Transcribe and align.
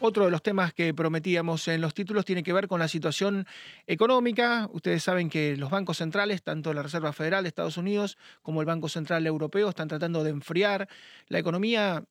Otro 0.00 0.26
de 0.26 0.30
los 0.30 0.42
temas 0.42 0.72
que 0.72 0.94
prometíamos 0.94 1.66
en 1.66 1.80
los 1.80 1.92
títulos 1.92 2.24
tiene 2.24 2.44
que 2.44 2.52
ver 2.52 2.68
con 2.68 2.78
la 2.78 2.86
situación 2.86 3.46
económica. 3.84 4.68
Ustedes 4.72 5.02
saben 5.02 5.28
que 5.28 5.56
los 5.56 5.70
bancos 5.70 5.96
centrales, 5.96 6.44
tanto 6.44 6.72
la 6.72 6.84
Reserva 6.84 7.12
Federal 7.12 7.42
de 7.42 7.48
Estados 7.48 7.76
Unidos 7.76 8.16
como 8.40 8.60
el 8.60 8.66
Banco 8.66 8.88
Central 8.88 9.26
Europeo, 9.26 9.68
están 9.68 9.88
tratando 9.88 10.22
de 10.22 10.30
enfriar 10.30 10.88
la 11.26 11.40
economía. 11.40 12.04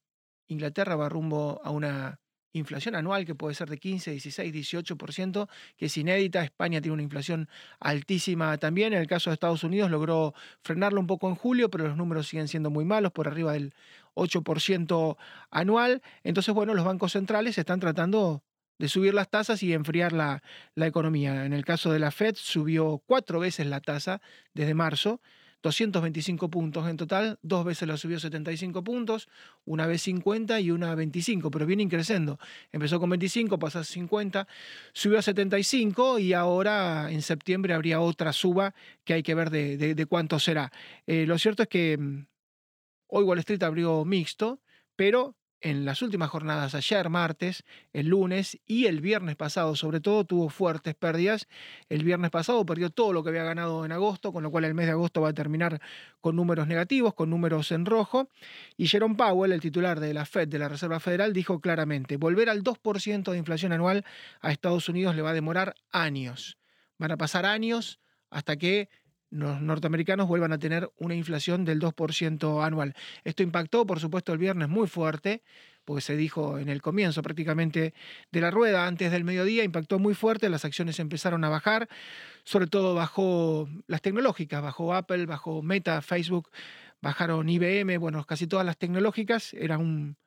Inglaterra 0.47 0.97
va 0.97 1.07
rumbo 1.07 1.61
a 1.63 1.71
una 1.71 2.19
inflación 2.57 2.95
anual 2.95 3.25
que 3.25 3.35
puede 3.35 3.55
ser 3.55 3.69
de 3.69 3.77
15, 3.77 4.11
16, 4.11 4.53
18%, 4.53 5.47
que 5.77 5.85
es 5.85 5.97
inédita. 5.97 6.43
España 6.43 6.81
tiene 6.81 6.93
una 6.93 7.03
inflación 7.03 7.47
altísima 7.79 8.57
también. 8.57 8.93
En 8.93 8.99
el 8.99 9.07
caso 9.07 9.29
de 9.29 9.35
Estados 9.35 9.63
Unidos 9.63 9.89
logró 9.91 10.33
frenarlo 10.61 10.99
un 10.99 11.07
poco 11.07 11.29
en 11.29 11.35
julio, 11.35 11.69
pero 11.69 11.87
los 11.87 11.97
números 11.97 12.27
siguen 12.27 12.47
siendo 12.47 12.69
muy 12.69 12.85
malos, 12.85 13.11
por 13.11 13.27
arriba 13.27 13.53
del 13.53 13.73
8% 14.15 15.17
anual. 15.51 16.01
Entonces, 16.23 16.53
bueno, 16.53 16.73
los 16.73 16.85
bancos 16.85 17.13
centrales 17.13 17.57
están 17.57 17.79
tratando 17.79 18.43
de 18.77 18.89
subir 18.89 19.13
las 19.13 19.29
tasas 19.29 19.63
y 19.63 19.73
enfriar 19.73 20.13
la, 20.13 20.43
la 20.75 20.87
economía. 20.87 21.45
En 21.45 21.53
el 21.53 21.65
caso 21.65 21.91
de 21.91 21.99
la 21.99 22.11
Fed 22.11 22.35
subió 22.37 23.01
cuatro 23.05 23.39
veces 23.39 23.65
la 23.67 23.81
tasa 23.81 24.21
desde 24.53 24.73
marzo 24.73 25.21
225 25.67 26.49
puntos 26.49 26.87
en 26.87 26.95
total, 26.95 27.39
dos 27.41 27.65
veces 27.65 27.89
lo 27.89 27.97
subió 27.97 28.21
75 28.21 28.85
puntos, 28.85 29.27
una 29.65 29.85
vez 29.85 30.01
50 30.03 30.61
y 30.61 30.71
una 30.71 30.95
25, 30.95 31.51
pero 31.51 31.65
viene 31.65 31.89
creciendo. 31.89 32.39
Empezó 32.71 33.01
con 33.01 33.09
25, 33.09 33.59
pasó 33.59 33.79
a 33.79 33.83
50, 33.83 34.47
subió 34.93 35.19
a 35.19 35.21
75 35.21 36.19
y 36.19 36.31
ahora 36.31 37.11
en 37.11 37.21
septiembre 37.21 37.73
habría 37.73 37.99
otra 37.99 38.31
suba 38.31 38.73
que 39.03 39.13
hay 39.13 39.23
que 39.23 39.35
ver 39.35 39.49
de, 39.49 40.05
cuánto 40.07 40.39
será. 40.39 40.71
Eh, 41.05 41.25
lo 41.25 41.37
cierto 41.37 41.63
es 41.63 41.69
que 41.69 41.97
mm, 41.97 42.25
hoy 43.07 43.23
Wall 43.25 43.39
Street 43.39 43.63
abrió 43.63 44.05
mixto, 44.05 44.61
pero 44.95 45.35
en 45.61 45.85
las 45.85 46.01
últimas 46.01 46.29
jornadas, 46.29 46.75
ayer 46.75 47.09
martes, 47.09 47.63
el 47.93 48.07
lunes 48.07 48.59
y 48.65 48.85
el 48.85 49.01
viernes 49.01 49.35
pasado, 49.35 49.75
sobre 49.75 49.99
todo, 49.99 50.23
tuvo 50.23 50.49
fuertes 50.49 50.93
pérdidas. 50.95 51.47
El 51.89 52.03
viernes 52.03 52.29
pasado 52.29 52.65
perdió 52.65 52.89
todo 52.89 53.13
lo 53.13 53.23
que 53.23 53.29
había 53.29 53.43
ganado 53.43 53.83
en 53.83 53.91
agosto, 53.91 54.31
con 54.31 54.43
lo 54.43 54.51
cual 54.51 54.65
el 54.65 54.73
mes 54.73 54.85
de 54.85 54.91
agosto 54.91 55.21
va 55.21 55.29
a 55.29 55.33
terminar 55.33 55.81
con 56.21 56.35
números 56.35 56.67
negativos, 56.67 57.13
con 57.13 57.29
números 57.29 57.71
en 57.71 57.85
rojo. 57.85 58.29
Y 58.77 58.87
Jerome 58.87 59.15
Powell, 59.15 59.51
el 59.51 59.61
titular 59.61 59.99
de 59.99 60.13
la 60.13 60.25
Fed, 60.25 60.47
de 60.47 60.59
la 60.59 60.69
Reserva 60.69 60.99
Federal, 60.99 61.33
dijo 61.33 61.59
claramente, 61.59 62.17
volver 62.17 62.49
al 62.49 62.63
2% 62.63 63.31
de 63.31 63.37
inflación 63.37 63.71
anual 63.71 64.05
a 64.41 64.51
Estados 64.51 64.89
Unidos 64.89 65.15
le 65.15 65.21
va 65.23 65.31
a 65.31 65.33
demorar 65.33 65.75
años. 65.91 66.57
Van 66.97 67.11
a 67.11 67.17
pasar 67.17 67.45
años 67.45 67.99
hasta 68.29 68.57
que 68.57 68.89
los 69.29 69.61
norteamericanos 69.61 70.27
vuelvan 70.27 70.53
a 70.53 70.59
tener 70.59 70.89
una 70.97 71.15
inflación 71.15 71.65
del 71.65 71.79
2% 71.79 72.65
anual. 72.65 72.95
Esto 73.23 73.43
impactó, 73.43 73.85
por 73.85 73.99
supuesto, 73.99 74.33
el 74.33 74.39
viernes 74.39 74.69
muy 74.69 74.87
fuerte, 74.87 75.43
porque 75.83 76.01
se 76.01 76.15
dijo 76.15 76.59
en 76.59 76.69
el 76.69 76.81
comienzo 76.81 77.21
prácticamente 77.21 77.93
de 78.31 78.41
la 78.41 78.51
rueda, 78.51 78.87
antes 78.87 79.11
del 79.11 79.23
mediodía, 79.23 79.63
impactó 79.63 79.99
muy 79.99 80.15
fuerte, 80.15 80.49
las 80.49 80.65
acciones 80.65 80.99
empezaron 80.99 81.43
a 81.43 81.49
bajar, 81.49 81.87
sobre 82.43 82.67
todo 82.67 82.93
bajó 82.93 83.69
las 83.87 84.01
tecnológicas, 84.01 84.61
bajó 84.61 84.93
Apple, 84.93 85.25
bajó 85.25 85.61
Meta, 85.61 86.01
Facebook, 86.01 86.49
bajaron 87.01 87.47
IBM, 87.47 87.97
bueno, 87.99 88.25
casi 88.25 88.47
todas 88.47 88.65
las 88.65 88.77
tecnológicas, 88.77 89.53
era 89.53 89.77
un, 89.77 90.17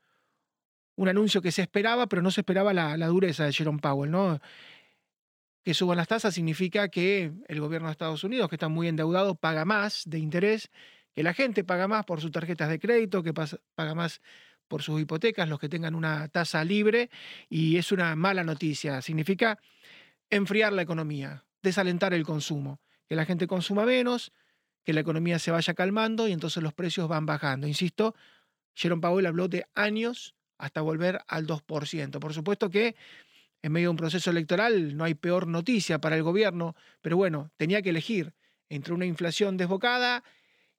un 0.96 1.08
anuncio 1.08 1.42
que 1.42 1.52
se 1.52 1.62
esperaba, 1.62 2.06
pero 2.06 2.22
no 2.22 2.30
se 2.30 2.42
esperaba 2.42 2.72
la, 2.72 2.96
la 2.96 3.06
dureza 3.08 3.44
de 3.44 3.52
Jerome 3.52 3.80
Powell, 3.80 4.10
¿no? 4.10 4.40
Que 5.62 5.74
suban 5.74 5.96
las 5.96 6.08
tasas 6.08 6.34
significa 6.34 6.88
que 6.88 7.32
el 7.48 7.60
gobierno 7.60 7.88
de 7.88 7.92
Estados 7.92 8.24
Unidos, 8.24 8.48
que 8.48 8.56
está 8.56 8.68
muy 8.68 8.88
endeudado, 8.88 9.34
paga 9.34 9.64
más 9.64 10.04
de 10.06 10.18
interés, 10.18 10.70
que 11.14 11.22
la 11.22 11.34
gente 11.34 11.64
paga 11.64 11.88
más 11.88 12.04
por 12.04 12.20
sus 12.20 12.30
tarjetas 12.30 12.68
de 12.68 12.78
crédito, 12.78 13.22
que 13.22 13.32
paga 13.32 13.94
más 13.94 14.20
por 14.68 14.82
sus 14.82 15.00
hipotecas, 15.00 15.48
los 15.48 15.58
que 15.58 15.68
tengan 15.68 15.94
una 15.94 16.28
tasa 16.28 16.64
libre, 16.64 17.10
y 17.48 17.76
es 17.76 17.92
una 17.92 18.14
mala 18.16 18.44
noticia. 18.44 19.02
Significa 19.02 19.58
enfriar 20.30 20.72
la 20.72 20.82
economía, 20.82 21.44
desalentar 21.62 22.14
el 22.14 22.24
consumo, 22.24 22.80
que 23.08 23.16
la 23.16 23.24
gente 23.24 23.46
consuma 23.46 23.84
menos, 23.84 24.32
que 24.84 24.92
la 24.92 25.00
economía 25.00 25.38
se 25.38 25.50
vaya 25.50 25.74
calmando 25.74 26.28
y 26.28 26.32
entonces 26.32 26.62
los 26.62 26.72
precios 26.72 27.08
van 27.08 27.26
bajando. 27.26 27.66
Insisto, 27.66 28.14
Jerome 28.74 29.02
Powell 29.02 29.26
habló 29.26 29.48
de 29.48 29.66
años 29.74 30.34
hasta 30.56 30.80
volver 30.80 31.20
al 31.26 31.46
2%. 31.46 32.18
Por 32.18 32.32
supuesto 32.32 32.70
que 32.70 32.94
en 33.62 33.72
medio 33.72 33.86
de 33.86 33.90
un 33.90 33.96
proceso 33.96 34.30
electoral 34.30 34.96
no 34.96 35.04
hay 35.04 35.14
peor 35.14 35.46
noticia 35.46 36.00
para 36.00 36.16
el 36.16 36.22
gobierno, 36.22 36.74
pero 37.00 37.16
bueno, 37.16 37.50
tenía 37.56 37.82
que 37.82 37.90
elegir 37.90 38.34
entre 38.68 38.94
una 38.94 39.06
inflación 39.06 39.56
desbocada 39.56 40.24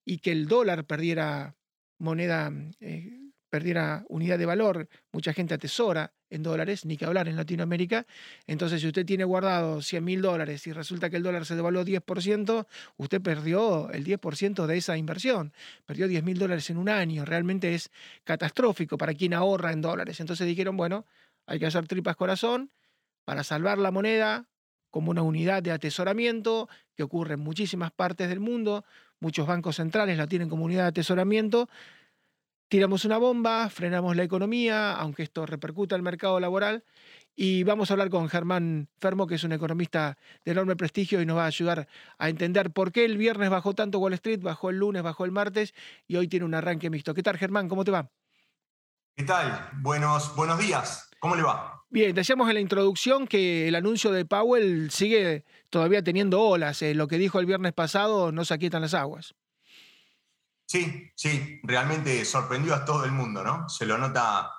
y 0.06 0.18
que 0.20 0.32
el 0.32 0.48
dólar 0.48 0.86
perdiera 0.86 1.56
moneda, 2.00 2.52
eh, 2.80 3.32
perdiera 3.50 4.06
unidad 4.10 4.40
de 4.40 4.46
valor. 4.46 4.90
Mucha 5.12 5.34
gente 5.34 5.54
atesora 5.54 6.14
en 6.32 6.44
dólares, 6.44 6.86
ni 6.86 6.98
que 6.98 7.06
hablar 7.06 7.28
en 7.28 7.36
Latinoamérica. 7.36 8.08
Entonces, 8.48 8.82
si 8.82 8.88
usted 8.88 9.06
tiene 9.06 9.26
guardado 9.26 9.82
100 9.82 10.04
mil 10.04 10.22
dólares 10.22 10.66
y 10.66 10.72
resulta 10.72 11.10
que 11.10 11.18
el 11.18 11.24
dólar 11.24 11.46
se 11.46 11.56
devaluó 11.56 11.84
10%, 11.84 12.66
usted 12.98 13.22
perdió 13.22 13.92
el 13.92 14.06
10% 14.06 14.66
de 14.66 14.78
esa 14.78 14.98
inversión. 14.98 15.54
Perdió 15.86 16.08
10 16.08 16.24
mil 16.24 16.40
dólares 16.40 16.70
en 16.70 16.78
un 16.78 16.88
año. 16.88 17.26
Realmente 17.26 17.76
es 17.76 17.92
catastrófico 18.24 18.98
para 18.98 19.14
quien 19.14 19.34
ahorra 19.34 19.74
en 19.74 19.82
dólares. 19.82 20.22
Entonces 20.22 20.48
dijeron, 20.48 20.78
bueno, 20.78 21.06
hay 21.46 21.60
que 21.60 21.66
hacer 21.66 21.88
tripas 21.88 22.16
corazón 22.16 22.72
para 23.26 23.44
salvar 23.44 23.78
la 23.78 23.92
moneda 23.92 24.48
como 24.90 25.12
una 25.12 25.22
unidad 25.22 25.64
de 25.64 25.72
atesoramiento 25.72 26.70
que 26.96 27.04
ocurre 27.04 27.36
en 27.36 27.40
muchísimas 27.40 27.92
partes 27.92 28.30
del 28.30 28.40
mundo. 28.40 28.86
Muchos 29.20 29.48
bancos 29.48 29.78
centrales 29.78 30.18
la 30.18 30.28
tienen 30.28 30.50
como 30.50 30.66
unidad 30.66 30.84
de 30.84 30.90
atesoramiento. 30.90 31.70
Tiramos 32.68 33.04
una 33.04 33.18
bomba, 33.18 33.70
frenamos 33.70 34.16
la 34.16 34.24
economía, 34.24 34.94
aunque 34.94 35.24
esto 35.24 35.46
repercuta 35.46 35.96
el 35.96 36.02
mercado 36.02 36.40
laboral. 36.40 36.84
Y 37.36 37.64
vamos 37.64 37.90
a 37.90 37.94
hablar 37.94 38.10
con 38.10 38.30
Germán 38.30 38.88
Fermo, 38.98 39.28
que 39.28 39.36
es 39.36 39.44
un 39.44 39.52
economista 39.52 40.18
de 40.46 40.52
enorme 40.52 40.76
prestigio 40.76 41.22
y 41.22 41.26
nos 41.26 41.38
va 41.38 41.44
a 41.44 41.48
ayudar 41.48 41.88
a 42.18 42.30
entender 42.30 42.72
por 42.72 42.92
qué 42.92 43.06
el 43.06 43.18
viernes 43.18 43.50
bajó 43.50 43.74
tanto 43.74 44.00
Wall 44.00 44.14
Street, 44.14 44.42
bajó 44.42 44.70
el 44.70 44.78
lunes, 44.78 45.04
bajó 45.04 45.26
el 45.26 45.32
martes 45.32 45.74
y 46.08 46.18
hoy 46.18 46.28
tiene 46.28 46.46
un 46.46 46.54
arranque 46.54 46.90
mixto. 46.90 47.14
¿Qué 47.14 47.24
tal, 47.24 47.38
Germán? 47.38 47.68
¿Cómo 47.68 47.84
te 47.84 47.92
va? 47.92 48.10
¿Qué 49.16 49.24
tal? 49.24 49.70
Buenos, 49.82 50.36
buenos 50.36 50.60
días. 50.60 51.11
¿Cómo 51.22 51.36
le 51.36 51.44
va? 51.44 51.86
Bien, 51.92 52.16
decíamos 52.16 52.48
en 52.50 52.56
la 52.56 52.62
introducción 52.62 53.28
que 53.28 53.68
el 53.68 53.76
anuncio 53.76 54.12
de 54.12 54.26
Powell 54.26 54.90
sigue 54.90 55.46
todavía 55.70 56.04
teniendo 56.04 56.42
olas. 56.42 56.82
Eh, 56.82 56.96
lo 56.96 57.08
que 57.08 57.20
dijo 57.20 57.40
el 57.40 57.46
viernes 57.46 57.74
pasado 57.74 58.32
no 58.32 58.44
se 58.44 58.56
aquietan 58.56 58.82
las 58.82 58.96
aguas. 58.96 59.36
Sí, 60.66 61.12
sí, 61.16 61.60
realmente 61.62 62.26
sorprendió 62.26 62.74
a 62.74 62.86
todo 62.86 63.06
el 63.06 63.12
mundo, 63.12 63.44
¿no? 63.44 63.70
Se 63.70 63.86
lo 63.86 64.00
nota, 64.00 64.52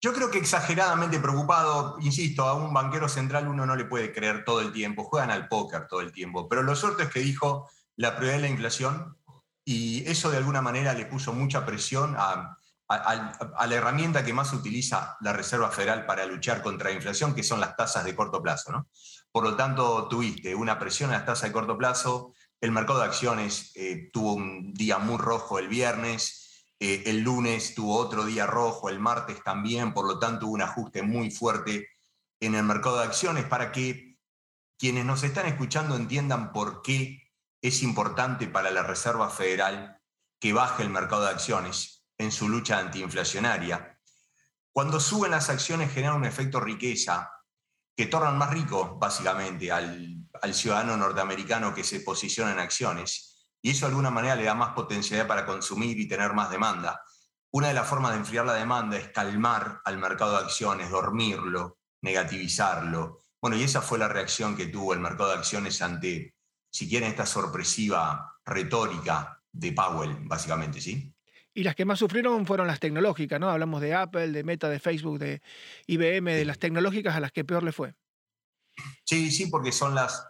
yo 0.00 0.12
creo 0.12 0.30
que 0.30 0.38
exageradamente 0.38 1.18
preocupado, 1.18 1.96
insisto, 2.00 2.44
a 2.44 2.54
un 2.54 2.72
banquero 2.72 3.08
central 3.08 3.48
uno 3.48 3.66
no 3.66 3.74
le 3.74 3.86
puede 3.86 4.12
creer 4.12 4.44
todo 4.44 4.60
el 4.60 4.72
tiempo, 4.72 5.02
juegan 5.02 5.32
al 5.32 5.48
póker 5.48 5.88
todo 5.88 6.00
el 6.00 6.12
tiempo, 6.12 6.48
pero 6.48 6.62
lo 6.62 6.76
cierto 6.76 7.02
es 7.02 7.08
que 7.08 7.20
dijo 7.20 7.68
la 7.96 8.14
prioridad 8.14 8.36
de 8.36 8.42
la 8.42 8.50
inflación 8.50 9.16
y 9.64 10.08
eso 10.08 10.30
de 10.30 10.36
alguna 10.36 10.62
manera 10.62 10.94
le 10.94 11.06
puso 11.06 11.32
mucha 11.32 11.66
presión 11.66 12.14
a, 12.16 12.58
a, 12.88 13.66
la 13.66 13.74
herramienta 13.74 14.24
que 14.24 14.32
más 14.32 14.52
utiliza 14.52 15.16
la 15.20 15.32
Reserva 15.32 15.70
Federal 15.70 16.06
para 16.06 16.24
luchar 16.24 16.62
contra 16.62 16.88
la 16.88 16.96
inflación, 16.96 17.34
que 17.34 17.42
son 17.42 17.60
las 17.60 17.76
tasas 17.76 18.04
de 18.04 18.16
corto 18.16 18.42
plazo. 18.42 18.72
¿no? 18.72 18.88
Por 19.30 19.44
lo 19.44 19.56
tanto, 19.56 20.08
tuviste 20.08 20.54
una 20.54 20.78
presión 20.78 21.10
a 21.10 21.14
las 21.14 21.26
tasas 21.26 21.50
de 21.50 21.52
corto 21.52 21.76
plazo, 21.76 22.32
el 22.60 22.72
mercado 22.72 23.00
de 23.00 23.06
acciones 23.06 23.72
eh, 23.74 24.10
tuvo 24.12 24.34
un 24.34 24.72
día 24.72 24.98
muy 24.98 25.18
rojo 25.18 25.58
el 25.58 25.68
viernes, 25.68 26.66
eh, 26.80 27.04
el 27.06 27.20
lunes 27.20 27.74
tuvo 27.74 27.96
otro 27.96 28.24
día 28.24 28.46
rojo, 28.46 28.88
el 28.88 28.98
martes 28.98 29.42
también, 29.44 29.92
por 29.92 30.06
lo 30.06 30.18
tanto 30.18 30.46
hubo 30.46 30.54
un 30.54 30.62
ajuste 30.62 31.02
muy 31.02 31.30
fuerte 31.30 31.88
en 32.40 32.54
el 32.54 32.64
mercado 32.64 32.98
de 32.98 33.04
acciones 33.04 33.44
para 33.44 33.70
que 33.70 34.16
quienes 34.78 35.04
nos 35.04 35.22
están 35.24 35.46
escuchando 35.46 35.94
entiendan 35.94 36.52
por 36.52 36.82
qué 36.82 37.22
es 37.60 37.82
importante 37.82 38.46
para 38.46 38.70
la 38.70 38.82
Reserva 38.82 39.28
Federal 39.28 40.00
que 40.40 40.52
baje 40.52 40.84
el 40.84 40.90
mercado 40.90 41.22
de 41.22 41.30
acciones 41.30 41.97
en 42.18 42.32
su 42.32 42.48
lucha 42.48 42.78
antiinflacionaria. 42.78 43.98
Cuando 44.72 45.00
suben 45.00 45.30
las 45.30 45.48
acciones 45.48 45.92
generan 45.92 46.16
un 46.16 46.24
efecto 46.24 46.60
riqueza 46.60 47.30
que 47.96 48.06
tornan 48.06 48.36
más 48.36 48.50
rico 48.50 48.96
básicamente 48.96 49.72
al, 49.72 50.14
ciudadano 50.52 50.96
norteamericano 50.96 51.74
que 51.74 51.82
se 51.82 52.00
posiciona 52.00 52.52
en 52.52 52.60
acciones 52.60 53.48
y 53.60 53.70
eso 53.70 53.86
de 53.86 53.90
alguna 53.90 54.10
manera 54.10 54.36
le 54.36 54.44
da 54.44 54.54
más 54.54 54.72
potencialidad 54.72 55.26
para 55.26 55.44
consumir 55.44 55.98
y 55.98 56.06
tener 56.06 56.32
más 56.32 56.48
demanda. 56.50 57.02
Una 57.50 57.68
de 57.68 57.74
las 57.74 57.88
formas 57.88 58.12
de 58.12 58.18
enfriar 58.18 58.46
la 58.46 58.54
demanda 58.54 58.96
es 58.96 59.08
calmar 59.08 59.80
al 59.84 59.98
mercado 59.98 60.32
de 60.32 60.44
acciones, 60.44 60.90
dormirlo, 60.90 61.78
negativizarlo. 62.02 63.18
Bueno, 63.40 63.56
y 63.56 63.64
esa 63.64 63.82
fue 63.82 63.98
la 63.98 64.06
reacción 64.06 64.56
que 64.56 64.66
tuvo 64.66 64.92
el 64.92 65.00
mercado 65.00 65.30
de 65.30 65.38
acciones 65.38 65.82
ante, 65.82 66.36
si 66.70 66.88
quieren, 66.88 67.10
esta 67.10 67.26
sorpresiva 67.26 68.38
retórica 68.44 69.42
de 69.50 69.72
Powell, 69.72 70.18
básicamente, 70.22 70.80
¿sí? 70.80 71.12
Y 71.58 71.64
las 71.64 71.74
que 71.74 71.84
más 71.84 71.98
sufrieron 71.98 72.46
fueron 72.46 72.68
las 72.68 72.78
tecnológicas, 72.78 73.40
¿no? 73.40 73.50
Hablamos 73.50 73.80
de 73.80 73.92
Apple, 73.92 74.28
de 74.28 74.44
Meta, 74.44 74.68
de 74.68 74.78
Facebook, 74.78 75.18
de 75.18 75.42
IBM, 75.88 76.32
de 76.32 76.44
las 76.44 76.60
tecnológicas 76.60 77.16
a 77.16 77.18
las 77.18 77.32
que 77.32 77.44
peor 77.44 77.64
le 77.64 77.72
fue. 77.72 77.96
Sí, 79.04 79.32
sí, 79.32 79.46
porque 79.46 79.72
son 79.72 79.92
las 79.92 80.24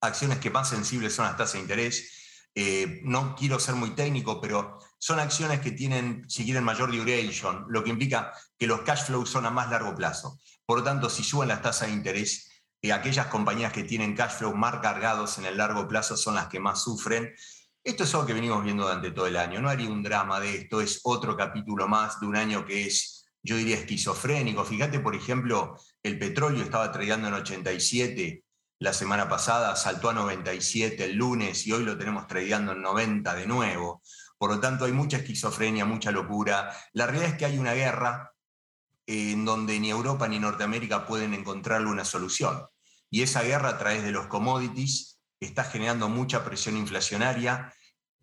acciones 0.00 0.38
que 0.38 0.50
más 0.50 0.68
sensibles 0.68 1.14
son 1.14 1.26
las 1.26 1.36
tasas 1.36 1.52
de 1.52 1.60
interés. 1.60 2.48
Eh, 2.52 3.00
no 3.04 3.36
quiero 3.36 3.60
ser 3.60 3.76
muy 3.76 3.90
técnico, 3.90 4.40
pero 4.40 4.80
son 4.98 5.20
acciones 5.20 5.60
que 5.60 5.70
tienen, 5.70 6.28
si 6.28 6.44
quieren, 6.44 6.64
mayor 6.64 6.90
duration, 6.90 7.66
lo 7.68 7.84
que 7.84 7.90
implica 7.90 8.32
que 8.58 8.66
los 8.66 8.80
cash 8.80 9.04
flows 9.04 9.30
son 9.30 9.46
a 9.46 9.50
más 9.50 9.70
largo 9.70 9.94
plazo. 9.94 10.36
Por 10.64 10.78
lo 10.78 10.84
tanto, 10.84 11.08
si 11.10 11.22
suben 11.22 11.46
las 11.46 11.62
tasas 11.62 11.86
de 11.86 11.94
interés, 11.94 12.50
eh, 12.82 12.92
aquellas 12.92 13.28
compañías 13.28 13.72
que 13.72 13.84
tienen 13.84 14.16
cash 14.16 14.38
flow 14.38 14.52
más 14.56 14.80
cargados 14.80 15.38
en 15.38 15.44
el 15.44 15.58
largo 15.58 15.86
plazo 15.86 16.16
son 16.16 16.34
las 16.34 16.48
que 16.48 16.58
más 16.58 16.82
sufren. 16.82 17.32
Esto 17.86 18.02
es 18.02 18.12
algo 18.14 18.26
que 18.26 18.34
venimos 18.34 18.64
viendo 18.64 18.82
durante 18.82 19.12
todo 19.12 19.28
el 19.28 19.36
año. 19.36 19.60
No 19.60 19.68
haría 19.68 19.88
un 19.88 20.02
drama 20.02 20.40
de 20.40 20.56
esto, 20.56 20.80
es 20.80 21.02
otro 21.04 21.36
capítulo 21.36 21.86
más 21.86 22.18
de 22.18 22.26
un 22.26 22.34
año 22.34 22.66
que 22.66 22.84
es, 22.84 23.28
yo 23.44 23.56
diría, 23.56 23.76
esquizofrénico. 23.76 24.64
Fíjate, 24.64 24.98
por 24.98 25.14
ejemplo, 25.14 25.78
el 26.02 26.18
petróleo 26.18 26.64
estaba 26.64 26.90
tradeando 26.90 27.28
en 27.28 27.34
87 27.34 28.42
la 28.80 28.92
semana 28.92 29.28
pasada, 29.28 29.76
saltó 29.76 30.10
a 30.10 30.14
97 30.14 31.04
el 31.04 31.14
lunes 31.14 31.64
y 31.64 31.70
hoy 31.70 31.84
lo 31.84 31.96
tenemos 31.96 32.26
tradeando 32.26 32.72
en 32.72 32.82
90 32.82 33.32
de 33.36 33.46
nuevo. 33.46 34.02
Por 34.36 34.50
lo 34.50 34.58
tanto, 34.58 34.84
hay 34.84 34.92
mucha 34.92 35.18
esquizofrenia, 35.18 35.84
mucha 35.84 36.10
locura. 36.10 36.76
La 36.92 37.06
realidad 37.06 37.34
es 37.34 37.38
que 37.38 37.44
hay 37.44 37.56
una 37.56 37.74
guerra 37.74 38.32
en 39.06 39.44
donde 39.44 39.78
ni 39.78 39.90
Europa 39.90 40.26
ni 40.26 40.40
Norteamérica 40.40 41.06
pueden 41.06 41.34
encontrarle 41.34 41.86
una 41.86 42.04
solución. 42.04 42.66
Y 43.10 43.22
esa 43.22 43.44
guerra 43.44 43.68
a 43.68 43.78
través 43.78 44.02
de 44.02 44.10
los 44.10 44.26
commodities 44.26 45.16
está 45.40 45.64
generando 45.64 46.08
mucha 46.08 46.44
presión 46.44 46.76
inflacionaria. 46.76 47.72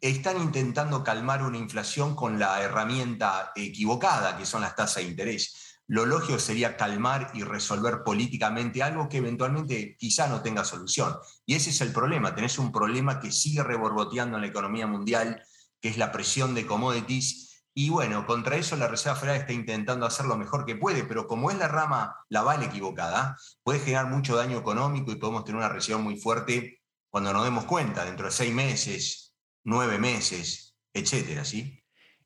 Están 0.04 0.42
intentando 0.42 1.02
calmar 1.02 1.44
una 1.44 1.58
inflación 1.58 2.14
con 2.14 2.38
la 2.38 2.62
herramienta 2.62 3.54
equivocada, 3.56 4.36
que 4.36 4.46
son 4.46 4.60
las 4.60 4.76
tasas 4.76 4.98
de 4.98 5.10
interés. 5.10 5.80
Lo 5.88 6.06
lógico 6.06 6.40
sería 6.40 6.76
calmar 6.76 7.32
y 7.34 7.44
resolver 7.44 8.04
políticamente 8.04 8.84
algo 8.84 9.08
que 9.08 9.20
eventualmente 9.20 9.96
quizá 9.98 10.28
no 10.28 10.42
tenga 10.42 10.66
solución. 10.66 11.16
Y 11.46 11.56
ese 11.56 11.70
es 11.70 11.80
el 11.80 11.94
problema. 11.94 12.36
Tenés 12.36 12.60
un 12.60 12.74
problema 12.74 13.22
que 13.22 13.32
sigue 13.32 13.64
reborboteando 13.64 14.36
en 14.36 14.42
la 14.42 14.50
economía 14.50 14.88
mundial, 14.88 15.42
que 15.80 15.88
es 15.88 15.98
la 15.98 16.12
presión 16.12 16.54
de 16.54 16.66
commodities 16.66 17.64
y 17.74 17.90
bueno, 17.90 18.28
contra 18.28 18.58
eso 18.58 18.76
la 18.76 18.90
Reserva 18.90 19.18
Federal 19.18 19.40
está 19.40 19.54
intentando 19.54 20.06
hacer 20.06 20.26
lo 20.26 20.36
mejor 20.36 20.66
que 20.66 20.76
puede, 20.76 21.06
pero 21.06 21.28
como 21.28 21.50
es 21.50 21.58
la 21.58 21.70
rama, 21.70 22.18
la 22.28 22.42
vale 22.42 22.66
equivocada, 22.66 23.38
puede 23.64 23.80
generar 23.80 24.08
mucho 24.08 24.36
daño 24.36 24.58
económico 24.58 25.14
y 25.14 25.16
podemos 25.16 25.46
tener 25.46 25.60
una 25.60 25.70
recesión 25.70 26.04
muy 26.04 26.18
fuerte 26.18 26.82
cuando 27.10 27.32
nos 27.32 27.46
demos 27.46 27.64
cuenta, 27.64 28.04
dentro 28.04 28.26
de 28.26 28.34
seis 28.34 28.54
meses, 28.54 29.23
nueve 29.64 29.98
meses, 29.98 30.76
etcétera, 30.94 31.46
¿sí? 31.46 31.84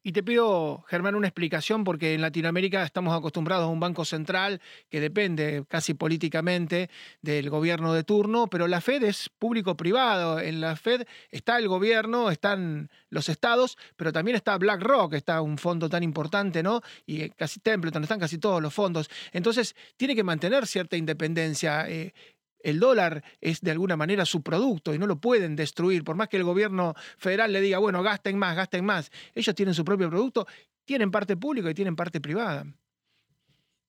Y 0.07 0.13
te 0.13 0.24
pido, 0.24 0.86
Germán, 0.88 1.16
una 1.16 1.28
explicación, 1.28 1.84
porque 1.84 2.13
en 2.13 2.22
Latinoamérica 2.22 2.81
estamos 2.81 3.13
acostumbrados 3.13 3.66
a 3.66 3.68
un 3.68 3.81
banco 3.81 4.06
central 4.06 4.62
que 4.89 5.01
depende 5.01 5.66
casi 5.68 5.95
políticamente 5.95 6.89
del 7.22 7.50
gobierno 7.50 7.94
de 7.94 8.06
turno, 8.06 8.48
pero 8.48 8.69
la 8.69 8.80
Fed 8.80 9.04
es 9.04 9.30
público-privado. 9.38 10.39
En 10.39 10.62
la 10.62 10.78
Fed 10.78 11.06
está 11.30 11.57
el 11.57 11.68
gobierno, 11.68 12.31
están 12.31 12.89
los 13.10 13.28
estados, 13.28 13.78
pero 13.98 14.13
también 14.13 14.38
está 14.38 14.57
BlackRock, 14.57 15.13
está 15.13 15.42
un 15.42 15.57
fondo 15.57 15.90
tan 15.90 16.04
importante, 16.04 16.63
¿no? 16.63 16.80
Y 17.06 17.30
casi 17.31 17.60
Templeton, 17.60 18.04
están 18.04 18.22
casi 18.22 18.38
todos 18.38 18.62
los 18.62 18.74
fondos. 18.74 19.10
Entonces, 19.33 19.75
tiene 19.98 20.16
que 20.16 20.24
mantener 20.24 20.68
cierta 20.68 20.95
independencia. 20.95 21.86
Eh, 21.90 22.13
el 22.59 22.80
dólar 22.80 23.24
es 23.39 23.62
de 23.62 23.71
alguna 23.71 23.95
manera 23.95 24.25
su 24.25 24.42
producto 24.42 24.94
y 24.94 25.00
no 25.00 25.07
lo 25.07 25.19
pueden 25.19 25.56
destruir. 25.56 26.04
Por 26.04 26.15
más 26.15 26.30
que 26.30 26.38
el 26.38 26.44
gobierno 26.44 26.94
federal 27.18 27.54
le 27.54 27.62
diga, 27.62 27.77
bueno, 27.80 28.04
gasten 28.04 28.38
más, 28.38 28.56
gasten 28.56 28.86
más, 28.86 29.12
ellos 29.33 29.56
tienen 29.56 29.74
su 29.74 29.86
propio 29.86 30.09
producto, 30.09 30.48
tienen 30.86 31.12
parte 31.12 31.38
pública 31.38 31.69
y 31.69 31.74
tienen 31.74 31.95
parte 31.95 32.21
privada. 32.21 32.65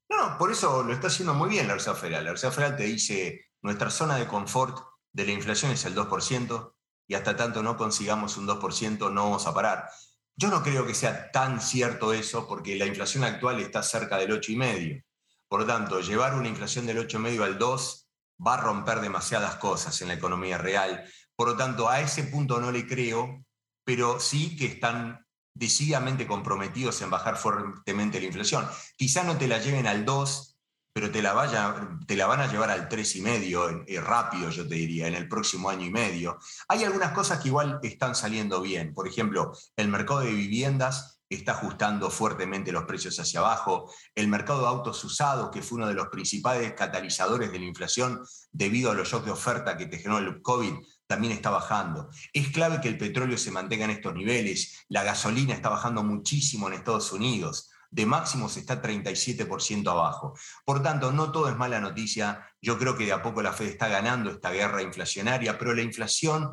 No, 0.08 0.38
por 0.38 0.50
eso 0.50 0.82
lo 0.82 0.92
está 0.92 1.08
haciendo 1.08 1.34
muy 1.34 1.50
bien 1.50 1.68
la 1.68 1.74
Reserva 1.74 1.98
Federal. 1.98 2.24
La 2.24 2.32
Reserva 2.32 2.54
Federal 2.54 2.76
te 2.76 2.84
dice, 2.84 3.50
nuestra 3.62 3.90
zona 3.90 4.16
de 4.16 4.26
confort 4.26 4.78
de 5.12 5.26
la 5.26 5.32
inflación 5.32 5.72
es 5.72 5.84
el 5.84 5.94
2% 5.94 6.74
y 7.06 7.14
hasta 7.14 7.36
tanto 7.36 7.62
no 7.62 7.76
consigamos 7.76 8.36
un 8.36 8.46
2% 8.46 9.12
no 9.12 9.24
vamos 9.24 9.46
a 9.46 9.54
parar. 9.54 9.88
Yo 10.36 10.48
no 10.48 10.62
creo 10.62 10.86
que 10.86 10.94
sea 10.94 11.30
tan 11.30 11.60
cierto 11.60 12.12
eso 12.12 12.46
porque 12.46 12.76
la 12.76 12.86
inflación 12.86 13.24
actual 13.24 13.60
está 13.60 13.82
cerca 13.82 14.18
del 14.18 14.30
8,5%. 14.30 15.04
Por 15.48 15.60
lo 15.60 15.66
tanto, 15.66 16.00
llevar 16.00 16.34
una 16.34 16.48
inflación 16.48 16.86
del 16.86 16.98
8,5 16.98 17.42
al 17.42 17.58
2 17.58 18.07
va 18.44 18.54
a 18.54 18.60
romper 18.60 19.00
demasiadas 19.00 19.56
cosas 19.56 20.00
en 20.02 20.08
la 20.08 20.14
economía 20.14 20.58
real. 20.58 21.04
Por 21.34 21.48
lo 21.48 21.56
tanto, 21.56 21.88
a 21.88 22.00
ese 22.00 22.24
punto 22.24 22.60
no 22.60 22.70
le 22.70 22.86
creo, 22.86 23.44
pero 23.84 24.20
sí 24.20 24.56
que 24.56 24.66
están 24.66 25.24
decididamente 25.54 26.26
comprometidos 26.26 27.02
en 27.02 27.10
bajar 27.10 27.36
fuertemente 27.36 28.20
la 28.20 28.26
inflación. 28.26 28.68
Quizá 28.96 29.24
no 29.24 29.36
te 29.36 29.48
la 29.48 29.58
lleven 29.58 29.86
al 29.86 30.04
2, 30.04 30.56
pero 30.92 31.10
te 31.10 31.22
la, 31.22 31.98
te 32.06 32.16
la 32.16 32.26
van 32.26 32.40
a 32.40 32.50
llevar 32.50 32.70
al 32.70 32.88
3,5 32.88 33.84
eh, 33.86 34.00
rápido, 34.00 34.50
yo 34.50 34.66
te 34.66 34.76
diría, 34.76 35.06
en 35.08 35.14
el 35.14 35.28
próximo 35.28 35.68
año 35.70 35.86
y 35.86 35.90
medio. 35.90 36.38
Hay 36.68 36.84
algunas 36.84 37.12
cosas 37.12 37.40
que 37.40 37.48
igual 37.48 37.80
están 37.82 38.14
saliendo 38.14 38.60
bien. 38.60 38.94
Por 38.94 39.08
ejemplo, 39.08 39.52
el 39.76 39.88
mercado 39.88 40.20
de 40.20 40.32
viviendas 40.32 41.17
está 41.28 41.52
ajustando 41.52 42.10
fuertemente 42.10 42.72
los 42.72 42.84
precios 42.84 43.18
hacia 43.18 43.40
abajo. 43.40 43.92
El 44.14 44.28
mercado 44.28 44.62
de 44.62 44.68
autos 44.68 45.02
usados, 45.04 45.50
que 45.50 45.62
fue 45.62 45.76
uno 45.76 45.88
de 45.88 45.94
los 45.94 46.08
principales 46.08 46.72
catalizadores 46.74 47.52
de 47.52 47.58
la 47.58 47.66
inflación 47.66 48.20
debido 48.50 48.90
a 48.90 48.94
los 48.94 49.08
shocks 49.08 49.26
de 49.26 49.32
oferta 49.32 49.76
que 49.76 49.86
te 49.86 49.98
generó 49.98 50.18
el 50.18 50.40
COVID, 50.42 50.74
también 51.06 51.32
está 51.32 51.50
bajando. 51.50 52.10
Es 52.32 52.48
clave 52.48 52.80
que 52.80 52.88
el 52.88 52.98
petróleo 52.98 53.38
se 53.38 53.50
mantenga 53.50 53.84
en 53.84 53.92
estos 53.92 54.14
niveles. 54.14 54.84
La 54.88 55.02
gasolina 55.02 55.54
está 55.54 55.68
bajando 55.68 56.02
muchísimo 56.02 56.68
en 56.68 56.74
Estados 56.74 57.12
Unidos. 57.12 57.70
De 57.90 58.04
máximos 58.04 58.56
está 58.58 58.82
37% 58.82 59.90
abajo. 59.90 60.34
Por 60.64 60.82
tanto, 60.82 61.10
no 61.10 61.32
todo 61.32 61.48
es 61.48 61.56
mala 61.56 61.80
noticia. 61.80 62.46
Yo 62.60 62.78
creo 62.78 62.96
que 62.96 63.06
de 63.06 63.12
a 63.12 63.22
poco 63.22 63.40
la 63.42 63.54
Fed 63.54 63.68
está 63.68 63.88
ganando 63.88 64.30
esta 64.30 64.50
guerra 64.50 64.82
inflacionaria, 64.82 65.58
pero 65.58 65.74
la 65.74 65.80
inflación 65.80 66.52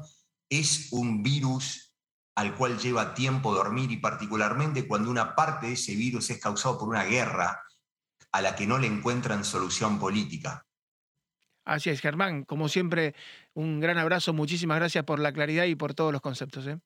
es 0.50 0.94
un 0.94 1.22
virus 1.24 1.94
al 2.35 2.55
cual 2.55 2.77
lleva 2.77 3.13
tiempo 3.13 3.53
dormir 3.53 3.91
y 3.91 3.97
particularmente 3.97 4.87
cuando 4.87 5.09
una 5.09 5.35
parte 5.35 5.67
de 5.67 5.73
ese 5.73 5.95
virus 5.95 6.29
es 6.29 6.39
causado 6.39 6.77
por 6.77 6.89
una 6.89 7.03
guerra 7.05 7.63
a 8.31 8.41
la 8.41 8.55
que 8.55 8.67
no 8.67 8.77
le 8.77 8.87
encuentran 8.87 9.45
solución 9.45 9.97
política. 9.97 10.65
Así 11.63 11.89
es, 11.89 12.01
Germán. 12.01 12.43
Como 12.43 12.67
siempre, 12.67 13.15
un 13.53 13.79
gran 13.79 13.97
abrazo. 13.97 14.33
Muchísimas 14.33 14.77
gracias 14.77 15.03
por 15.05 15.19
la 15.19 15.31
claridad 15.31 15.63
y 15.63 15.75
por 15.75 15.93
todos 15.93 16.11
los 16.11 16.21
conceptos. 16.21 16.67
¿eh? 16.67 16.77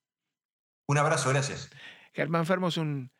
Un 0.88 0.98
abrazo, 0.98 1.30
gracias. 1.30 1.70
Germán 2.14 2.46
Fermo 2.46 2.70
es 2.70 2.78
un 2.78 3.12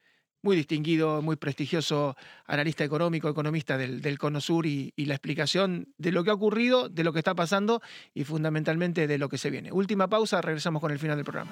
muy 0.42 0.56
distinguido, 0.56 1.22
muy 1.22 1.36
prestigioso 1.36 2.16
analista 2.46 2.84
económico, 2.86 3.28
economista 3.28 3.78
del, 3.78 4.02
del 4.02 4.18
Cono 4.18 4.40
Sur 4.40 4.66
y, 4.66 4.94
y, 4.96 5.06
la 5.06 5.16
explicación 5.16 5.94
de 5.98 6.14
lo 6.14 6.24
que 6.24 6.30
ha 6.30 6.34
ocurrido, 6.34 6.88
de 6.88 7.04
lo 7.04 7.12
que 7.12 7.20
está 7.20 7.36
pasando 7.36 7.82
y 8.14 8.24
fundamentalmente 8.24 9.06
de 9.06 9.18
lo 9.18 9.28
que 9.28 9.38
se 9.38 9.50
viene. 9.50 9.74
Última 9.74 10.08
pausa, 10.08 10.42
regresamos 10.42 10.82
con 10.82 10.92
el 10.92 11.00
final 11.00 11.18
del 11.18 11.26
programa. 11.26 11.52